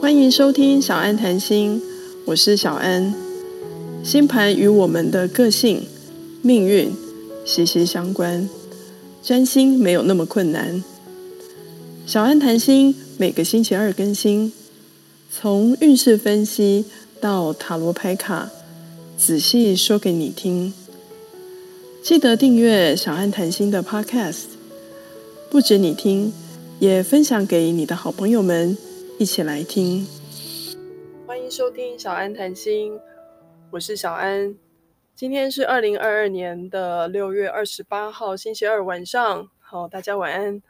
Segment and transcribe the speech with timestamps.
[0.00, 1.80] 欢迎收听小安谈心，
[2.24, 3.14] 我是小安。
[4.02, 5.82] 星盘与我们的个性、
[6.40, 6.90] 命运
[7.44, 8.48] 息息相关，
[9.22, 10.82] 占星没有那么困难。
[12.06, 14.50] 小安谈心每个星期二更新，
[15.30, 16.86] 从运势分析
[17.20, 18.50] 到塔罗牌卡，
[19.18, 20.72] 仔细说给你听。
[22.02, 24.44] 记得订阅小安谈心的 Podcast，
[25.50, 26.32] 不止你听，
[26.78, 28.78] 也分享给你的好朋友们
[29.20, 30.06] 一起来听。
[31.26, 32.98] 欢迎收听小安谈心，
[33.70, 34.56] 我是小安。
[35.14, 40.62] 今天是二零二二年的六月二十八号星期二晚上，好，大家晚安。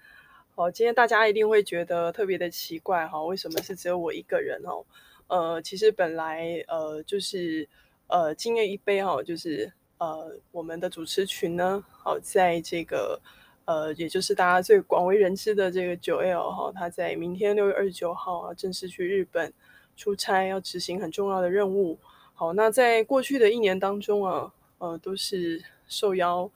[0.57, 4.85] 好，今天大家一定会觉得特别的奇怪哈，为什么是只有我一个人哦？
[5.29, 7.69] 呃，其实本来呃就是
[8.09, 13.21] 呃今夜一杯哈，就是呃我们的主持群呢，好，在这个
[13.70, 19.52] 呃也就是大家最广为人知的这个九 L 哈，他在明天六月二十九号啊正式去日本
[19.96, 21.96] 出差，要执行很重要的任务。
[22.35, 26.51] 好，那在过去的一年当中啊，呃都是受邀。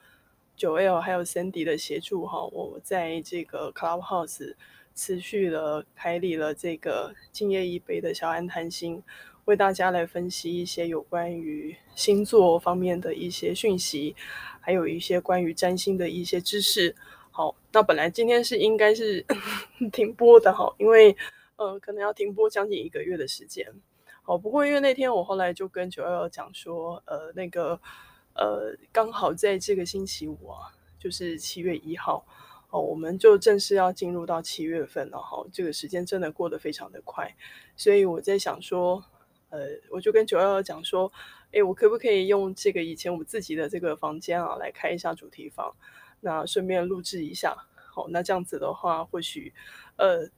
[0.56, 4.54] 九 L 还有 Sandy 的协助哈，我在这个 Clubhouse
[4.94, 9.02] 持续的开立了这个敬业一杯的小安谈心，
[9.46, 14.14] 为大家来分析一些有关于星座方面的一些讯息，
[14.60, 16.94] 还有一些关于占星的一些知识。
[17.30, 19.24] 好，那本来今天是应该是
[19.92, 21.16] 停播的哈，因为
[21.56, 23.66] 呃可能要停播将近一个月的时间。
[24.22, 27.80] 好，不过因为那天我后来就跟九 L 讲说，呃那个。
[28.36, 32.26] 呃，刚好在这个星期五啊，就是七月一号，
[32.70, 35.46] 哦，我们就正式要进入到七月份了哈。
[35.52, 37.32] 这个时间真的过得非常的快，
[37.76, 39.04] 所以我在想说，
[39.54, 41.12] 呃，我就跟九幺幺讲说，
[41.52, 45.76] 哎，我可不可以用这个以前我自己的这个房间啊，来开一下主题房，
[46.20, 47.56] 那顺便录制一下，
[47.92, 49.52] 好，那这样子的话，或许
[49.96, 50.28] 呃，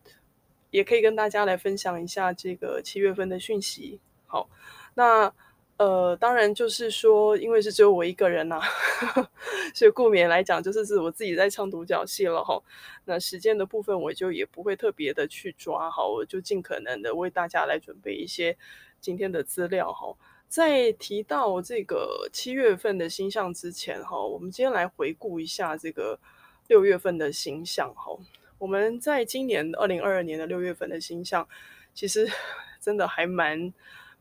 [0.70, 3.98] 也可以跟大家来分享一下这个七月份的讯息。
[4.26, 4.50] 好，
[4.92, 5.32] 那。
[5.78, 8.58] 呃，当然就是说，因为是只有我一个人呐、
[9.76, 12.58] 所以顾名来讲，就是是我自己在唱独角戏了哈。
[13.04, 18.56] 那时间的部分，我就也不会特别的去抓哈，我就尽可能的为大家来准备一些
[19.06, 20.12] 今天的资料哈。
[20.48, 26.18] 在提到这个七月份的星象之前哈，我们今天来回顾一下这个
[26.66, 28.10] 六月份的星象哈。
[28.58, 31.46] 我们在今年二零二二年的六月份的星象，
[31.94, 32.28] 其实
[32.82, 33.72] 真的还蛮。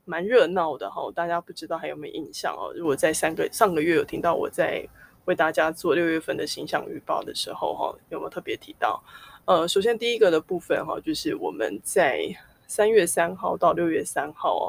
[0.07, 2.72] 蛮热闹的哈，大家不知道还有没有印象哦？
[2.75, 4.88] 如果在三个上个月有听到我在
[5.25, 9.03] 为大家做六月份的星象预报的时候哈，有没有特别提到？
[9.46, 12.23] 呃，首先第一个的部分哈，就是我们在
[12.67, 14.65] 三月三号到六月三号哦，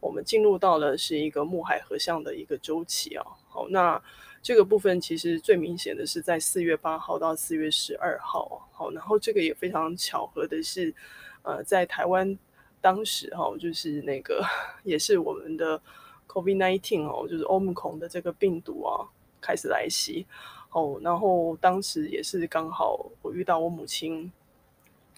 [0.00, 3.26] 我们进入到了是一个木海合相的一个周期哦。
[3.48, 4.00] 好，那
[4.42, 8.56] 这个部分其实最明显的是在四月八号到四月十二号哦。
[8.72, 10.94] 好，然后这个也非常巧合的是，
[11.42, 12.38] 呃，在台湾。
[12.82, 14.42] 当时哈，就是那个
[14.84, 15.78] 也是我们的
[16.26, 19.04] COVID-19 哦，就是 Omicron 的这个病毒啊
[19.38, 20.24] 开始来袭
[20.70, 24.32] 哦，然后当时也是刚好我遇到我母亲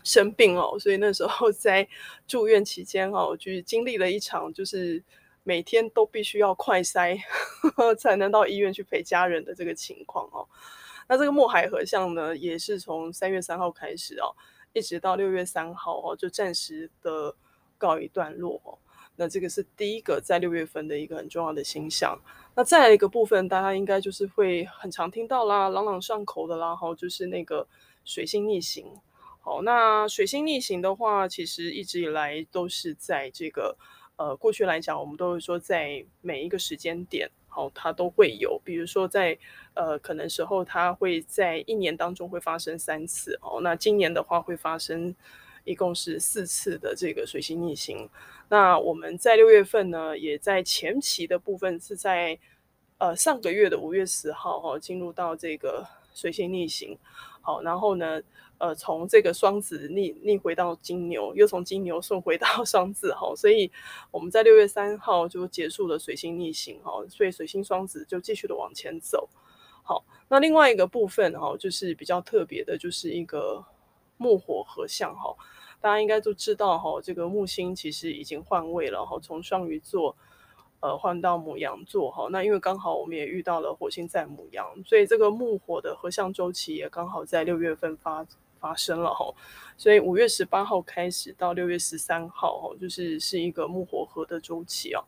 [0.05, 1.87] 生病哦， 所以那时候在
[2.27, 5.03] 住院期间哦，就是经历了一场就是
[5.43, 7.19] 每天都必须要快筛
[7.99, 10.47] 才能到医院去陪家人的这个情况哦。
[11.09, 14.35] 那这个墨海合相呢，也是从三月三号开始哦，
[14.73, 17.35] 一直到六月三号哦，就暂时的。
[17.79, 18.79] 告一段落哦，
[19.17, 22.17] 那这个是第一个在六月份的一个很重要的星象。
[22.55, 27.67] 那再来一个部分，大家应该就是会很常听到啦，朗朗上口的啦，哈，就是那个
[28.05, 28.87] 水星逆行。
[29.43, 33.77] 好，那水星逆行的话，其实一直以来都是在这个
[34.17, 38.59] 呃过去来讲，我们都会说在每一个时间点，好，它都会有。
[38.65, 39.37] 比如说在
[39.75, 43.61] 呃可能时候，它会在一年当中会发生三次哦。
[43.61, 45.15] 那今年的话会发生。
[45.65, 48.11] 一共是四次的这个水星逆行。
[48.49, 52.37] 那我们在六月份呢，也在前期的部分是在
[52.99, 56.99] 呃上个月的五月十号哈、哦，进入到这个水星逆行。
[57.41, 58.21] 好，然后呢，
[58.59, 63.71] 呃，从这个双子逆逆回到金牛，又从金牛顺回到 双子哈、所以
[64.11, 69.29] 我们在六月三号就结束了水星逆行哈、所以水星双子就继续的往前走。
[69.83, 73.65] 好，那另外一个部分哈、就是比较特别的，就是一个。
[74.19, 75.35] 木火合相哈，
[75.81, 80.17] 大家应该都知道哈，这个木星其实已经换位了哈，从双鱼座
[80.83, 82.29] 呃换到母羊座哈。
[82.31, 88.27] 那因为刚好我们也遇到了火星在母羊，所以这个木火的合相周期也刚好在六月份发
[88.61, 89.33] 发生了哈。
[89.79, 95.03] 所以五月十八号开始到六月十三号哈，就是是一个木火合的周期啊。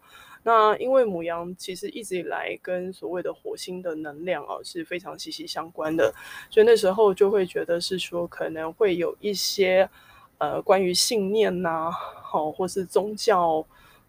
[0.46, 6.12] 那因为母羊其实一直以来跟所谓的火星的能量啊是非常息息相关的，
[6.50, 9.88] 所以那时候就会觉得是说可能会有一些
[10.36, 13.64] 呃关于信念呐、好或是宗教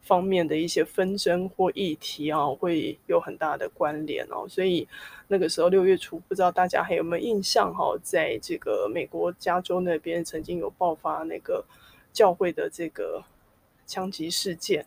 [0.05, 4.47] 方面的一些纷争或议题啊，会有很大的关联哦。
[4.47, 4.87] 所以
[5.27, 11.65] 那个时候六月初，不知道大家还有没有印象哈，在这个美国加州那边曾经有爆发那个
[12.13, 13.23] 教会的这个
[13.87, 14.85] 枪击事件。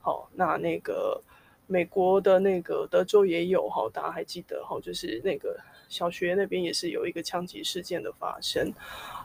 [0.00, 1.20] 好，那那个
[1.66, 5.58] 美国的那个德州也有哈，大家还记得哈，就是那个
[5.88, 8.72] 小学那边也是有一个枪击事件的发生。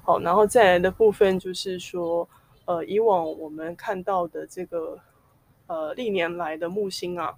[0.03, 2.27] 好，然后再来的部分就是说，
[2.65, 4.99] 呃，以往我们看到的这个。
[5.67, 7.33] 呃，历年来的木星啊，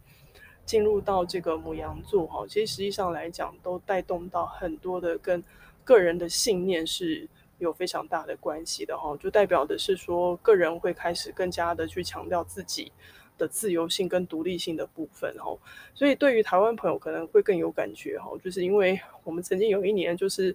[0.66, 5.42] 进入到这个母羊座哈，其实实际上来讲，都带动到很多的跟
[5.86, 7.26] 个人的信念是
[7.58, 12.92] 有非常大的关系的哈，就代表的是说，个人会开始更加的去强调自己
[13.38, 15.58] 的自由性跟独立性的部分哈，
[15.94, 20.54] 所以对于台湾朋友可能会更有感觉哈，就是因为我们曾经有一年就是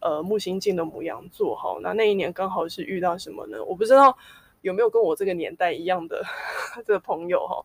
[0.00, 3.64] 呃木星进的母羊座哈，那那一年刚好是遇到什么呢？
[3.64, 4.14] 我不知道。
[4.64, 6.24] 有没有跟我这个年代一样的
[6.86, 7.62] 这个朋友哈？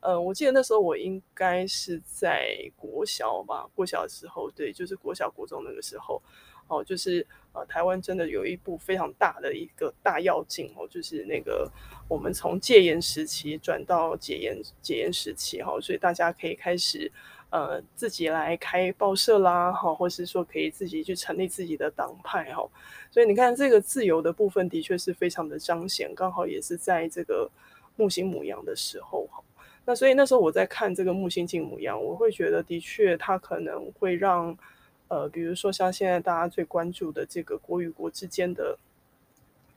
[0.00, 6.20] 呃，我记得那时候我应该是在国小吧，国小的时候，对，就是国小国中那个时候，
[6.68, 11.70] 哦，就是呃，台湾真的有一部非常大的一个大跃进哦，就是那个
[12.06, 17.10] 我们从戒严时期转到解严解严时期哈，所以大家可以开始。
[17.54, 22.68] 呃，自己来开报社啦，哈，或是说可以自己去成立自己的党派，哈，
[23.12, 27.48] 所以你看这个自由的部分的确是非常的彰显，刚好也是在这个
[27.94, 29.40] 木星母羊的时候，哈，
[29.84, 34.58] 那所以那时候我在看这个木星进母羊，我会觉得的确它可能会让，
[35.06, 38.76] 呃，比如说像现在大家最关注的这个国与国之间的，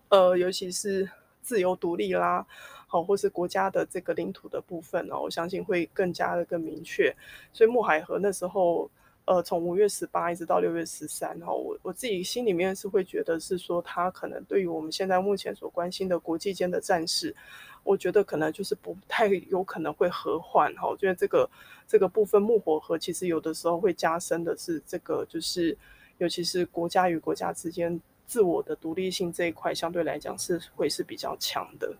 [0.09, 1.07] 呃，尤其是
[1.43, 2.43] 自由独立啦。
[2.87, 7.13] 好，或是国家的这个领土的部分呢，我相信会更加的更明确。
[7.51, 8.89] 所以穆海河那时候，
[9.25, 17.35] 呃，从五月十八一直到六月十三，哈，我我自己心里面是会觉得是说，他可能对于我们现在目前所关心的国际间的战事，
[17.83, 20.87] 我觉得可能就是不太有可能会和缓，哈。
[20.87, 21.49] 我觉得这个
[21.85, 25.77] 这个部分木火河其实有的时候会加深的是这个，就是
[26.19, 31.93] 尤其是国家与国家之间自我的独立性这一块，相对来讲是会是比较强的。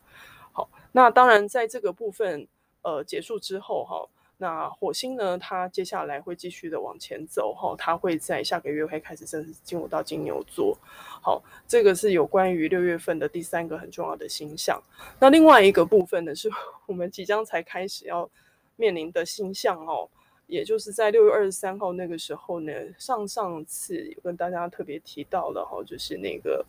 [0.92, 2.48] 那当然，在这个部分
[2.82, 4.08] 呃结束之后哈，
[4.38, 10.78] 那火星呢，它接下来会继续的往前走哈，它会在下个月会开始正式进入到金牛座。
[11.22, 14.82] 好，这个是有关于六月份的第三个很重要的星象。
[15.20, 16.50] 那另外一个部分呢，是
[16.88, 18.30] 我们即将才开始要
[18.76, 20.10] 面临的星象哦，
[20.48, 26.66] 也就是在六月二十三号那个时候呢，上上次有跟大家特别提到的哈，就是那个。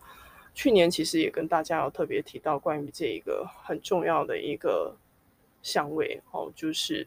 [0.59, 4.93] 去年其实也跟大家有特别提到关于这一个很重要的一个
[5.63, 7.07] 相位哦，就是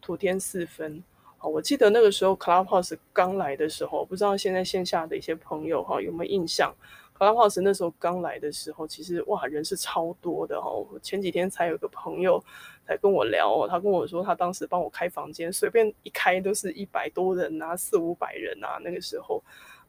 [0.00, 1.00] 土天四分。
[1.38, 6.74] 哦，我记得那个时候 Clubhouse 刚来的时候，不知道现在线下的一些朋友哈有没有印象
[7.16, 10.84] ？Clubhouse 那时候刚来的时候，其实哇人是超多的哦。
[11.00, 12.42] 前几天才有个朋友
[12.88, 19.40] 才跟我聊哦，他跟我说他当时帮我开房间，随便一开都是一百多人啊，四五百人啊，那个时候。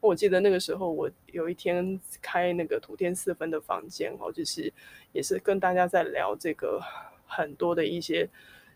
[0.01, 4.73] 我记得那个时候，我有一天开那个土天四分的房间哦，就是
[5.13, 6.81] 也是跟大家在聊这个
[7.25, 8.27] 很多的一些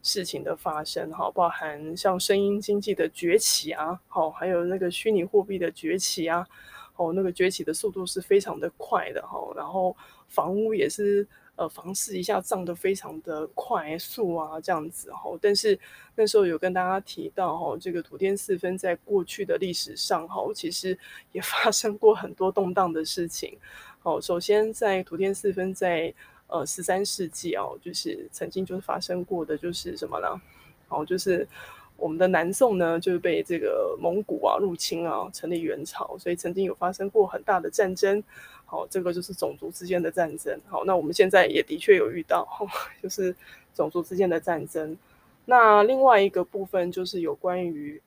[0.02, 6.48] 事情的发生哈，包含像声音经济的崛起啊，好，还有那个虚拟货币的崛起啊，
[6.96, 9.98] 哦，那个崛起的速度是非常的快的哈，然后
[10.28, 11.28] 房屋也是。
[11.58, 15.32] 呃，房市一下涨得非常的快速啊，这样子哈。
[15.42, 15.80] 但是
[16.14, 20.98] 那时候有跟大家提到哈，这个土天四分在过去的历史上哈，其实
[21.32, 23.58] 也 发生过很多动荡的事情。
[24.04, 26.14] 哦，首先在土天四分在
[26.48, 30.42] 呃十三世纪哦，就是曾经就是发生过的就是什么呢？
[30.90, 31.48] 哦，就是
[31.96, 38.22] 我们的南宋呢，就是被这个蒙古啊入侵啊，成立元朝，所以曾经有发生过很大的战争。
[38.66, 40.60] 好，这个就是种族之间的战争。
[40.68, 42.48] 好，那我们现在也的确有遇到，
[43.02, 43.36] 就是
[43.74, 44.98] 种族之间的战争。
[45.46, 48.02] 那另外一个部分就是有关于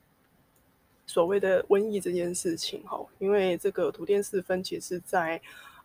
[1.06, 2.82] 所谓的瘟疫这件事情。
[2.84, 5.40] 哈，因为这个土天四分，其实在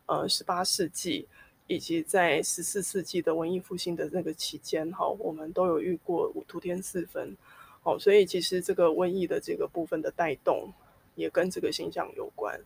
[0.08, 1.28] 呃十八世纪
[1.68, 7.38] 以及在十四世纪的文艺复兴的那个期间，哈，我们都有遇过土天四分。
[7.84, 10.74] 好，所以其实这个瘟疫的这个部分的带动，
[11.14, 12.60] 也跟这个现象有关。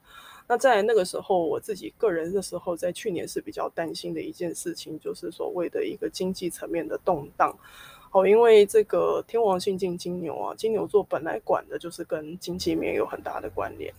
[0.47, 7.53] 那在那个时候，我自己个人的时候，在去年是比较担心的一件事情，就是所谓的一个经济层面的动荡。
[8.13, 13.93] 哦，因为这个天王星进金牛啊，金牛座本来管的就是跟经济面有很大的关联，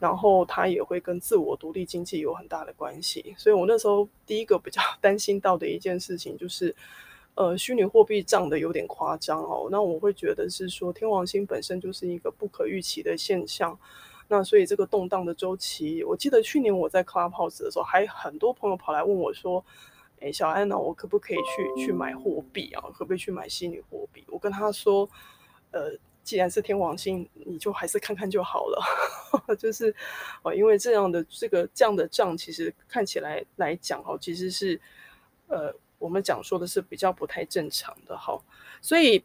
[0.00, 3.32] 然后它也会跟自我独立经济有很大的关系。
[3.38, 6.74] 所以我那时候第一个比较 担心到的一件事情，就是
[7.36, 9.68] 呃，虚拟货币涨得有点夸张哦。
[9.70, 13.78] 那我会觉得是说，天王星本身就是一个不可预期的现象。
[14.32, 19.62] 那所以这个动荡的周期，我记得去年我在 Clubhouse 的时候，还很多朋友跑来问我说
[20.20, 22.80] ：“哎，小安呢，我可不可以去去买货币啊？
[22.94, 25.06] 可不可以去买虚拟货币？”我跟他说
[25.72, 25.92] ：“呃。”
[26.24, 28.80] 既然是天王星，你就还是看看就好了。
[29.58, 29.92] 就是
[30.44, 34.80] 哦，因为这样的这个这样的账，其实看起来来讲哦，其实是
[35.48, 38.40] 呃，我们讲说的是比较不太正常的哈。
[38.80, 39.24] 所以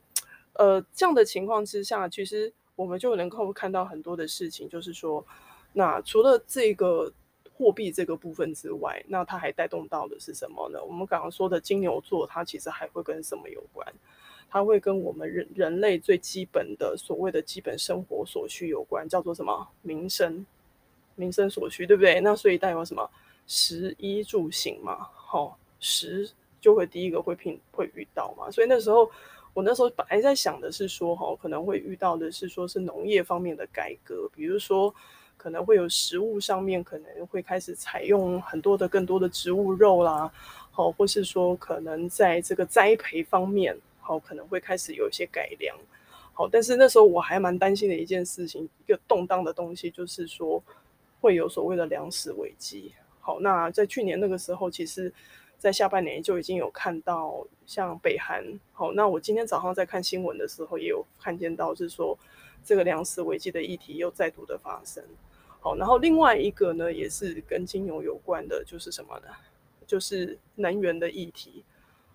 [0.54, 5.26] 呃，这样的情况之下，其实我们就能够看到很多的事情，就是说，
[5.74, 7.12] 那除了这个
[7.52, 10.82] 货币这个部分之外，那它还带动到的是什么呢？
[10.82, 13.86] 我们刚刚说的金牛座，它其实还会跟什么有关？
[14.50, 19.68] 它会跟我们人人类最基本的所谓的基本生活所需有关，叫做什么？
[19.82, 20.46] 民生，
[21.16, 22.22] 民生所需，对不对？
[22.22, 23.10] 那所以代表什么？
[23.50, 26.30] 食衣住行嘛，好、哦，食
[26.60, 28.52] 就会第一个会拼会遇到嘛。
[28.52, 29.10] 所以那时候
[29.58, 34.94] 我那时候本来在想的是说，哈、可能会遇到的是说是农业方面的改革，比如说
[35.36, 40.32] 可能会有食物上面可能会开始采用很多的更多的植物肉啦，
[40.70, 43.76] 好、或是说可能在这个栽培方面。
[44.00, 45.76] 好，可能会开始有一些改良。
[46.34, 50.64] 好，但是那时候我还蛮担心的一件事情，一个动荡的东西，就是说
[51.20, 52.94] 会有所谓的粮食危机。
[53.20, 55.12] 好，那在去年那个时候，其实，
[55.58, 58.44] 在下半年就已经有看到像北韩。
[58.72, 62.18] 好，那我今天早上在看新闻的时候，也有看见到是说
[62.64, 65.04] 这个粮食危机的议题又再度的发生。
[65.60, 69.28] 好，然后另外一个呢，也是跟金牛有关的，就是什么呢？
[69.88, 71.64] 就是能源的议题。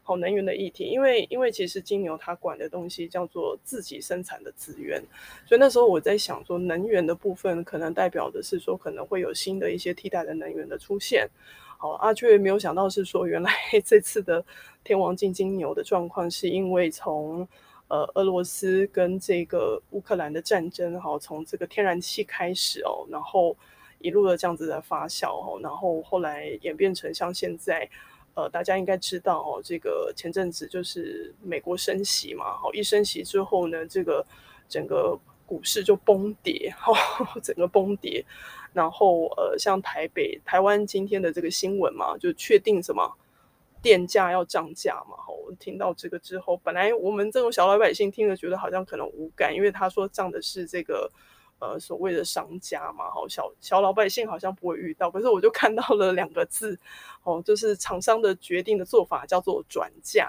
[0.04, 5.00] 好，能源的议题，因为因为其实金牛它管的东西叫做自己生产的资源，
[5.46, 11.28] 所以那时候我在想说，能源的部分可能代表的是说，可能会有新的一些替代的能源的出现。
[11.82, 13.50] 好，啊，却没有想到是说，原来
[13.84, 14.44] 这次的
[14.84, 17.46] 天王进金牛的状况，是因为从
[17.88, 23.56] 呃俄罗斯跟这个乌克兰的战争，好，从这个天然气开始哦，然后
[23.98, 27.90] 一路的这样子的发酵哦，然后后来演变成像现在。
[28.34, 34.24] 呃，大家应该知道哦，这个前阵子就是美国升息嘛，好，一升息之后呢，这个
[34.66, 36.94] 整个股市就崩跌， 哈，
[37.42, 38.24] 整个崩跌。
[38.72, 43.16] 然后呃，像台北、台湾今天的这个新闻嘛，就确定什么
[43.80, 51.10] 电价要涨价嘛，好，我听到这个之后，本来我们这种小老百姓听了觉得好像可能无感，因为他说涨的是这个。
[51.64, 56.76] 呃，所谓的商家嘛，好，小小老百姓好像不会遇到，可是我就看到了两个字，
[57.22, 60.28] 哦，就是厂商的决定的做法叫做转嫁。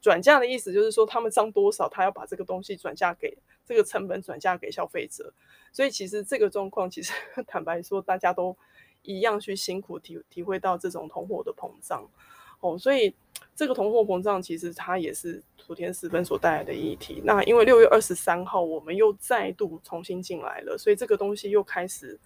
[0.00, 5.32] 转嫁的意思就是说，他们涨多少，他要把这个东西转嫁给这个成本转嫁给消费者。
[5.72, 7.12] 所以其实这个状况，其实
[7.46, 8.56] 坦白说，大家都
[9.02, 12.08] 一样去辛苦体体会到这种通货的膨胀。
[12.60, 13.14] 哦，所以
[13.54, 17.20] 这个通货膨胀其实它也是土天四分所带来的议题。
[17.22, 22.18] 那因为六月二十三号我们又再度重新进来了，所以这个东西又开始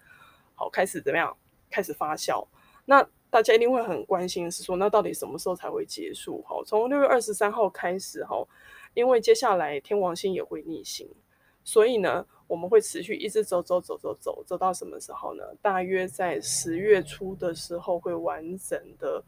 [0.55, 1.37] 好开始怎么样？
[1.69, 2.47] 开始发酵。
[2.85, 6.43] 那大家一定会很关心是说，那到底什么时候才会结束？
[6.47, 8.47] 好，从六月二十三号开始哈，
[8.95, 11.09] 因为接下来天王星也会逆行，
[11.71, 15.45] 所以呢，我们会持续一直走走走走走走到什么时候呢？
[15.63, 19.23] 大约在十月初的时候会完整的。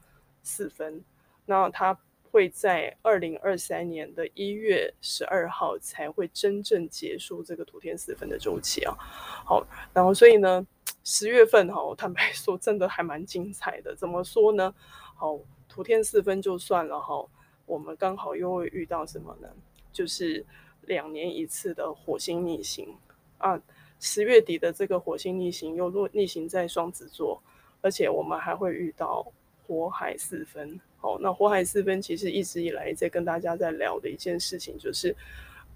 [0.44, 1.00] 四分，
[1.46, 1.96] 那它
[2.32, 8.92] 会在二零二三年的一月十二号才会真正结束这个土天四分的周期啊。
[8.98, 10.66] 好，然后所以呢，
[11.04, 13.94] 十月份哈，坦白说真的还蛮精彩的。
[13.94, 14.74] 怎么说呢？
[15.14, 17.24] 好，土天四分就算了哈，
[17.64, 19.48] 我们刚好又会遇到什么呢？
[19.92, 20.44] 就是
[20.82, 22.96] 两年一次的火星逆行
[23.38, 23.60] 啊。
[24.00, 27.42] 十月底的这个火星逆行又落逆行在双子座，
[27.80, 29.26] 而且我们还会遇到。
[29.64, 35.16] 火海四分，好，那火海四分其实一直以来在跟大家在聊的一件事情，就是，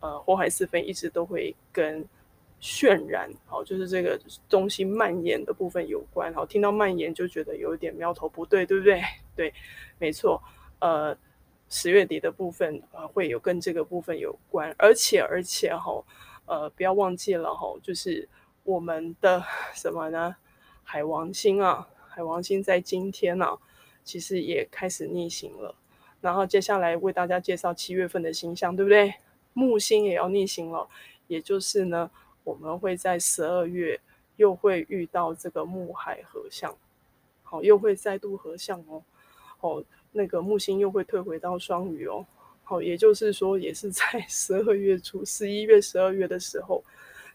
[0.01, 2.05] 呃，火海四分一直都会跟
[2.61, 4.21] 渲染，好，就是这个
[4.51, 9.01] 东西蔓延的部分有关，好，听到蔓延就觉得有一点苗头不对，对不对？
[9.37, 9.55] 对，
[9.99, 10.43] 没错，
[10.81, 11.17] 呃，
[11.69, 16.05] 十月底的部分呃会有跟这个部分有关，而且而且哈，
[16.47, 18.29] 呃，不要忘记了哈，就是
[18.63, 19.43] 我们的
[19.75, 20.37] 什么呢？
[20.85, 23.59] 海王星啊，海王星在今天呢、
[24.05, 25.75] 其实也开始逆行了，
[26.21, 29.15] 然后接下来为大家介绍七月份的星象，对不对？
[29.53, 30.89] 木星也要逆行了，
[31.27, 32.11] 也就是呢，
[32.45, 34.01] 我们会在十二月
[34.37, 36.77] 又会遇到这个木海合相，
[37.43, 39.03] 好，又会再度合相哦，
[39.61, 39.85] 哦，
[40.17, 42.25] 那个木星又会退回到双鱼哦，
[42.65, 46.83] 好，也就是说也是在 十二月初，十一月、十二月的时候，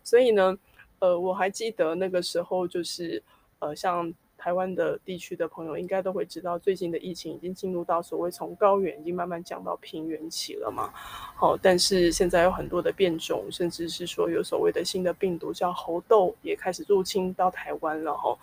[0.03, 0.57] 所以呢，
[0.99, 3.21] 呃，我还记得那个时候就是，
[3.59, 4.13] 呃，像。
[4.43, 10.89] 台湾的地区的朋友应该都会知道，最近的疫情已经进入到所谓从高原已经慢慢降到平原期了嘛。
[11.35, 18.35] 好，但是现在有很多的变种，甚至是说有所谓的新的病毒叫猴痘也开始入侵到台湾了哈。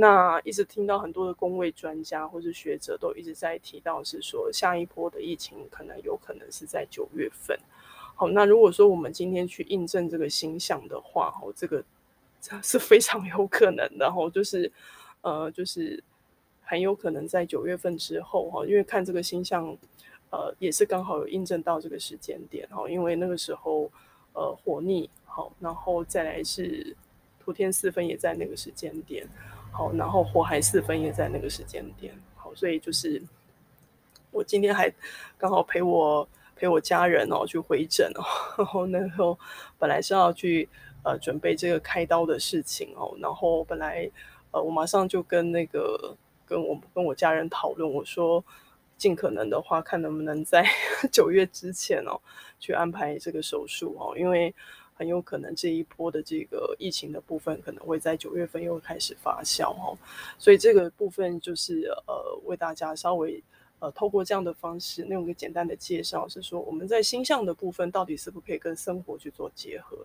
[0.00, 7.58] 那一直听到很多的公卫专家或是学者都一直在提到，是说下一波的疫情可能有可能是在九月份。
[8.14, 11.82] 好，那如果说我们今天去印证这个星象的话，哦，这个
[12.40, 14.70] 这是非常有可能的，哈，就是。
[15.20, 16.00] 呃，就是
[16.62, 19.76] 很有可能在九月份之后哈，因为看这个星象，
[20.30, 23.90] 呃，也是刚好有印证到这个时间点哈，因为那个时候
[24.32, 26.96] 呃火逆好，然后再来是
[27.40, 29.26] 土天四分也在那个时间点，
[29.70, 33.22] 好，然后火海四分也在那个时间点，好，所以就是
[34.30, 34.92] 我今天还
[35.36, 38.22] 刚好陪我陪我家人哦去回诊哦，
[38.58, 39.38] 然后那时候
[39.78, 40.68] 本来是要去
[41.02, 44.10] 呃准备这个开刀的事情哦，然后本来。
[44.50, 48.42] 呃，我马上就跟那个跟我跟我家人讨论，我说
[48.96, 50.64] 尽可能的话，看能不能在
[51.12, 52.18] 九月之前哦，
[52.58, 54.54] 去安排这个手术哦，因为
[54.98, 59.96] 很有可能这一波的这个疫情的部分可能会在九月份又开始发酵哦，
[60.36, 63.40] 所以这个部分就是呃为大家稍微
[63.78, 69.96] 呃透过这样的方式，那种个简单的介绍是说，我们在星象的部分到底是不可以跟生活去做结合？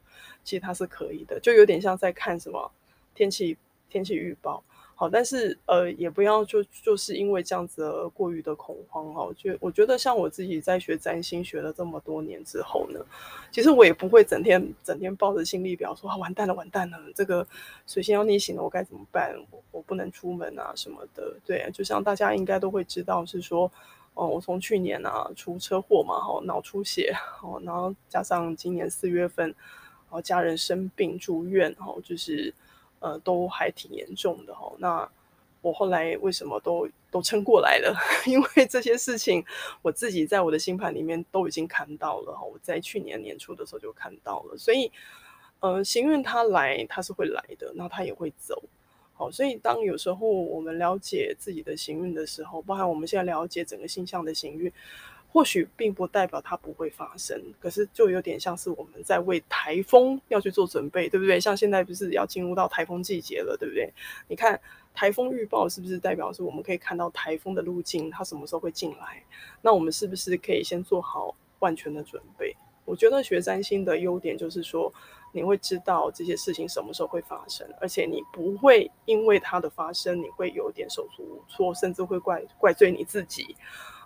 [0.43, 2.71] 其实它是可以的，就有点像在看什么
[3.15, 3.57] 天气。
[3.89, 4.63] 天气预报
[4.95, 9.27] 好，但是呃，也不要就就是因为这样子而过于的恐慌哈。
[9.35, 13.03] 就我觉得，像我自己在学占星学了这么多年之后呢，
[13.51, 17.45] 其实我也不会整天整天抱着心理表说啊，完蛋了，完蛋了，这个
[17.87, 19.35] 水星要逆行了，我该怎么办？
[19.49, 21.35] 我我不能出门啊什么的。
[21.43, 23.69] 对，就像大家应该都会知道，是说
[24.13, 32.53] 哦，我从去年啊出车祸嘛，哈，脑出血，哦，然后加上今年四月份，然后家人生病住院，然后就是。
[33.03, 34.71] 呃，都还挺严重的哈。
[34.77, 35.09] 那
[35.61, 37.93] 我后来为什么都都撑过来了？
[38.25, 39.43] 因为这些事情
[39.81, 42.43] 我自己在我的星盘里面都已经看到了哈。
[42.45, 44.89] 我在去年年初的时候就看到了，所以
[45.59, 48.63] 呃，行运它来，它是会来的，那它也会走。
[49.15, 54.71] 好，所以当有时候我们了解自己的行运的时候，包含我们现在了解整个星象的行运。
[55.33, 61.39] 或许并不代表它不会发生，可是就有点像是我们在为台风要去做准备，对不对？
[61.39, 63.91] 像现在不是要进入到台风季节了，对不对？
[64.27, 64.61] 你看
[64.93, 69.23] 台风预报是不是代表是我们可以看到台风的路径，它什么时候会进来？
[69.59, 72.55] 那我们是不是可以先做好万全的准备？
[72.85, 74.93] 我觉得学占星的优点就是说，
[75.31, 83.55] 你会知道这些事情什么时候会发生，而且你不会因为它的发生，你会有点手足无措，甚至会怪怪罪你自己。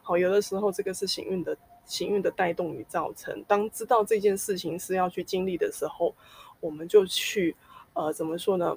[0.08, 3.44] 好，有的时候这个是行运的行运的带动与造成。
[3.46, 6.16] 当知道这件事情是要去经历的时候，
[6.62, 7.54] 我们就去
[7.92, 8.74] 呃怎么说呢？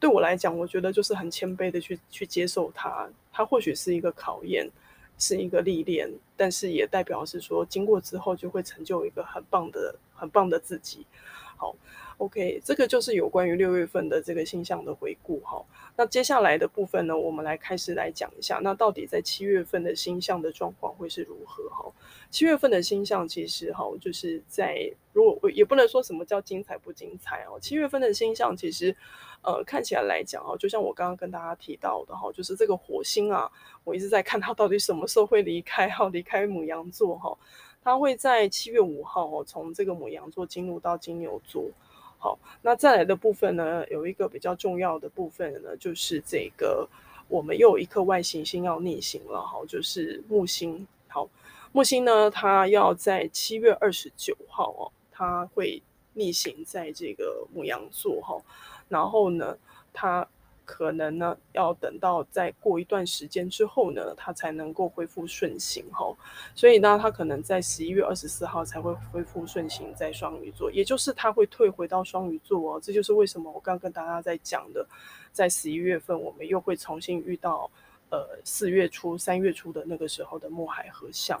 [0.00, 3.08] 对我来讲，我觉得就是很谦卑的去去接受它。
[3.32, 4.68] 它或许是一个考验，
[5.16, 11.06] 是一个历练，但是也代表是说，经过之后就会成就一个很棒的很棒的自己。
[11.56, 11.76] 好。
[12.18, 15.62] OK，这个就是有关于六月份的这个星象的回顾哈。
[15.96, 21.92] 那接下来的部分呢，我们来开始来讲一下，那到底在七月份的星象的状况会是如何哈？
[22.30, 27.60] 七月份的星象其实哈，就是在如果也不能说什么叫精彩不精彩哦。
[27.60, 28.96] 七月份的星象其实
[29.42, 33.50] 呃看起来来讲哦，就像我刚刚跟大家提到的哈，就是这个火星啊，
[33.84, 37.36] 我一直在看它到底什么时候会离开哈， 离开母羊座哈，
[37.84, 41.70] 它会在七月五号哦，从这个母羊座进入到金牛座。
[42.18, 46.88] 好，那再来的部分呢，有一个比较重要的部分呢，就是这个
[47.28, 50.86] 我们又有一颗外行星要逆行了，哈，就是木星。
[51.08, 51.28] 好，
[51.72, 55.82] 木星呢，它要在七月二十九号哦，它会
[56.14, 58.40] 逆行在这个牧羊座，哈，
[58.88, 59.56] 然后呢，
[59.92, 60.26] 它。
[60.66, 66.12] 可能呢，要等到再过一段时间之后呢，它才能够恢复顺行哈。
[66.54, 72.80] 所以呢，它可能在十一月二十四号才会恢复顺行在双鱼座，也就是它会退回到双鱼座哦。
[72.82, 74.84] 这就是为什么我刚刚跟大家在讲的，
[75.32, 77.70] 在十一月份我们又会重新遇到
[78.10, 81.40] 呃四月初、三月初的那个时候的木海合相。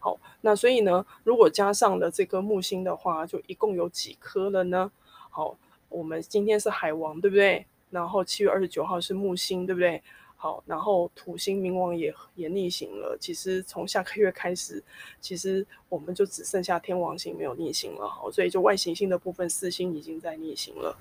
[0.00, 4.90] 好，那所以呢，如果加上了这颗木星的话，就一共有几颗了呢？
[5.30, 5.56] 好，
[5.88, 7.64] 我们今天是海王，对不对？
[7.94, 10.02] 然后七月二十九号是木星，对不对？
[10.36, 13.16] 好，然后土星冥王也也逆行了。
[13.18, 14.82] 其实从下个月开始，
[15.20, 18.08] 其实我们就只剩下天王星没有逆行了。
[18.08, 20.94] 好，所以就外行星的部分，四星已经在逆行了。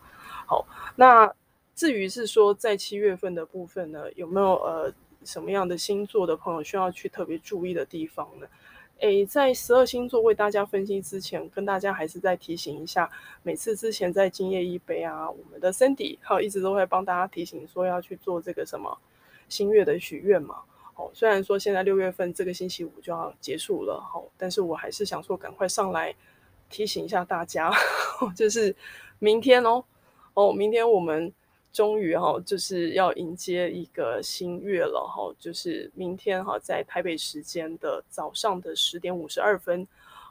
[0.47, 1.33] 好，那
[1.75, 4.93] 至于是说在七月份的部分呢，有没有呃
[5.25, 8.47] 什么样的星座的朋友需要去特别注意的地方呢？
[9.03, 13.09] 诶，在十二星座为大家分析之前，跟大家还是再提醒一下，
[13.43, 18.97] 每次之前在今夜一杯啊，我们的 Cindy 好一直都会帮大家提醒说要去做这个什么
[19.49, 20.55] 新月的许愿嘛。
[20.95, 26.15] 哦，虽然说现在六月份这个星期五就要结束了，好，但是我还是想说赶快上来
[26.69, 27.69] 提醒一下大家，
[28.33, 28.73] 就是
[29.19, 29.83] 明天哦，
[30.33, 31.33] 哦，明天我们。
[31.73, 39.85] 终于哈，就是要迎接一个新月了哈，就是明天哈，在台北时间的早上的十点五十二分，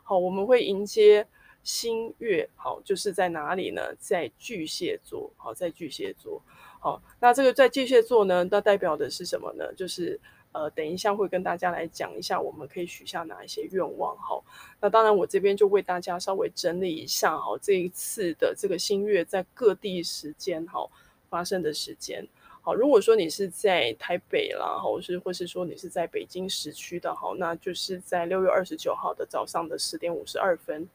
[0.05, 1.27] 好，我们会迎接
[1.65, 3.83] 新月，好，就是在哪里呢？
[3.99, 6.41] 在巨蟹座，好，在巨蟹座，
[6.79, 9.73] 好，那这个在巨蟹座呢，那代表的是什么呢？
[9.75, 10.21] 就是
[10.53, 14.41] 呃，等一下会跟大家来讲一下，我们可以许下哪一些愿望哈。
[14.81, 20.89] 那当然，我这边就为大家稍微整理一下哈，这一次的这个新月在各地时间哈。
[21.33, 22.23] 发生的时间，
[22.61, 30.87] 好，如果说你是在台北啦，或是或是说你是在北京时区的，好，那就是在六月二十九号的早上的十点五十二分，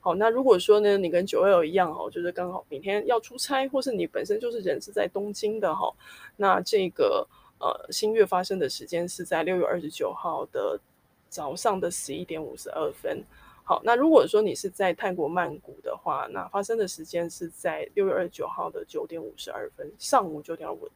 [0.00, 5.94] 好，那如果说呢，你跟九二一样，哈，就是刚好明天要出差，或是你本身就是人是在东京的，哈，
[6.36, 7.24] 那这个
[7.60, 10.80] 呃新月发生的时间是在六月二十九号的
[11.28, 13.22] 早上的十一点五十二分。
[13.66, 20.86] 好，那如果说你是在泰国曼谷的话，那发生的时间是在六月二十九号的九点五十二分，上午九点五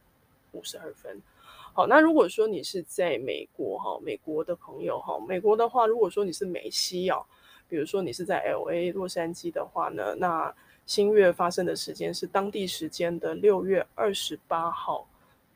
[0.51, 1.19] 五十二分。
[1.73, 7.19] 好，那如果说你是在美国哈，美国的朋友哈，美国的话，如果说你是美西啊，
[7.67, 10.53] 比如说你是在 LA 洛杉矶的话呢，那
[10.85, 15.07] 新月发生的时间是当地时间的六月二十八号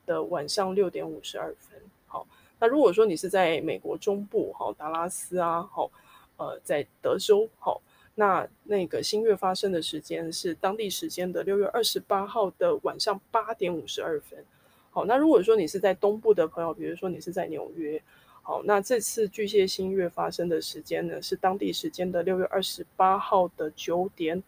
[0.07, 1.79] 的晚上六点五十二分。
[2.07, 2.25] 好，
[2.59, 5.91] 那如果说你是在美国中部哈，达拉斯啊，好。
[6.37, 7.81] 呃，在德州，好，
[8.15, 14.43] 那那个新月发生的时间是当地时间的六月二十八号的晚上八点五十二分，
[14.89, 18.01] 好，那如果说你是在东部的朋友，比如说你是在纽约，
[18.41, 24.41] 好，那这次巨蟹新月发生的时间呢是当地时间的六月二十八号的九点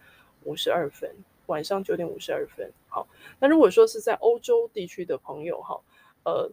[0.43, 1.09] 五十二分，
[1.45, 3.07] 晚上九点五十二分，好，
[3.39, 5.79] 那如果说是在欧洲地区的朋友，哈，
[6.23, 6.51] 呃。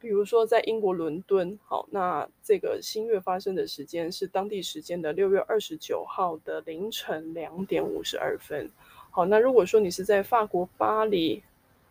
[0.00, 8.70] 比如说，在英国伦敦，好，那这个新月发生的时间是当地时间的六月二十九号的凌晨两点五十二分。
[9.10, 11.42] 好，那如果说你是在法国巴黎、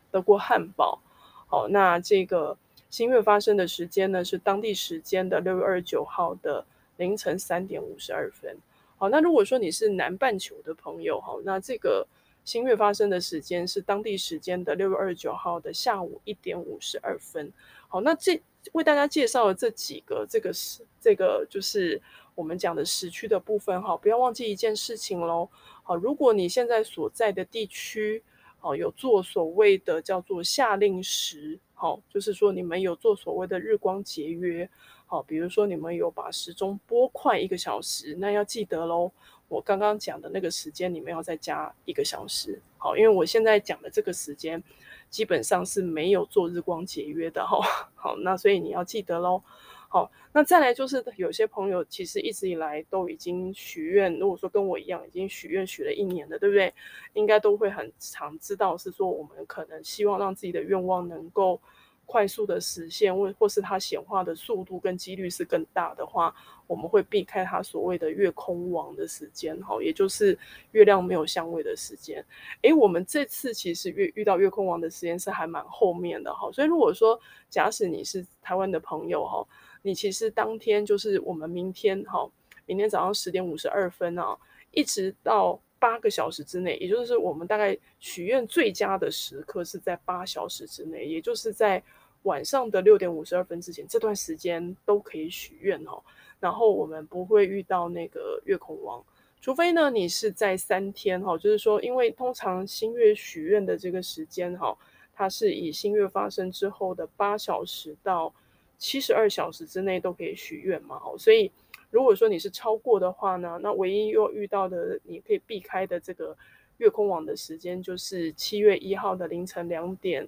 [0.09, 1.01] 德国汉堡，
[1.47, 2.57] 好，那这个
[2.89, 6.65] 新月发生的时间呢是当地时间的六月二十九号的
[6.95, 8.57] 凌晨三点五十二分。
[8.97, 12.07] 好，那如果说你是南半球的朋友，好，那这个
[12.47, 17.51] 新月发生的时间是当地时间的六月二十九号的下午一点五十二分。
[17.89, 22.01] 好，那这为大家介绍了这几个，这个是这个就是
[22.35, 23.97] 我们讲的时区的部分哈。
[23.97, 25.49] 不要忘记一件事情喽。
[25.83, 28.23] 好，如果你现在所在的地区，
[28.59, 34.69] 好有做所谓的叫做夏令时，好，就是说你们有做所谓的日光节约，
[35.05, 39.11] 好，比如说你们有把时钟拨快一个小时，那要记得喽。
[39.47, 44.61] 我刚刚讲的那个时间，你们要再加一个小时，好，因为我现在讲的这个时间。
[45.09, 49.41] 基本上是没有做日光节约的哈， 好，那所以你要记得喽，
[49.87, 56.73] 好，那再来就是有些朋友其实一直以来都已经许愿，如果说跟我一样已经许愿许了一年了，对不对？
[57.13, 61.61] 应该都会很常知道是说我们可能希望让自己的愿望能够。
[62.09, 66.33] 快速的实现，或或是它显化的速度跟几率是更大的话，
[66.67, 70.37] 我们会避开它所谓的月空亡的时间，哈，也就是
[70.73, 72.23] 月亮没有相位的时间。
[72.61, 79.47] 诶，我们这次其实遇遇到月空亡的时间是还蛮后面的，哈，所以如果说假使你是台湾的朋友，哈，
[79.81, 82.29] 你其实当天就是我们明天，哈，
[82.65, 84.37] 明天早上十点五十二分啊，
[84.71, 91.81] 一直到八个小时之内，也就是我们大概许愿最佳的时刻是在八小时之内，也就是在。
[92.23, 96.03] 晚上的六点五十二分之前，这段时间都可以许愿哦。
[96.39, 99.03] 然后我们不会遇到那个月空王，
[99.41, 104.77] 除非呢你是在三天哈，就是说，因为通常新月许愿的这个时间哈，
[105.13, 108.33] 它是以新月发生之后的八小时到
[108.77, 111.01] 七十二小时之内都可以许愿嘛。
[111.17, 111.51] 所以
[111.89, 116.37] 如果说你是超过的话呢，那唯一又遇到的你可以避开的这个
[116.77, 120.27] 月空王的时间，就是七月一号的凌晨两点。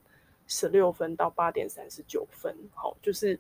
[0.52, 3.40] 十六分到八点三十九分，好，就是，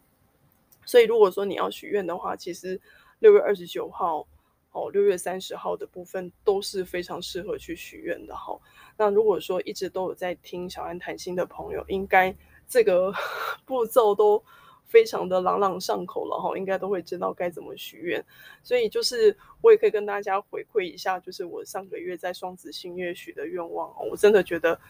[0.89, 2.81] 所以如果说你要许愿的话，其实
[3.19, 4.27] 六月二十九号，
[4.71, 8.59] 哦，六月三十号的部分都是非常适合去许愿的，哈。
[8.97, 12.35] 那如果说一直都有在听小安谈心的朋友，应该
[12.67, 13.13] 这个
[13.65, 14.43] 步骤都
[14.87, 18.25] 非常的朗朗上口了，哈，应该都会知道该怎么许愿。
[18.63, 24.81] 所以就是我也可以跟大家回馈一下，就是我上个月在双子星月许的愿望，我真的觉得。